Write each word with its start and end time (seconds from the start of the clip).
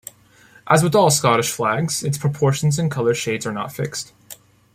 As 0.65 0.81
with 0.81 0.95
all 0.95 1.11
Scottish 1.11 1.51
flags, 1.51 2.01
its 2.03 2.17
proportions 2.17 2.79
and 2.79 2.89
colour 2.89 3.13
shades 3.13 3.45
are 3.45 3.53
not 3.53 3.71
fixed. 3.71 4.13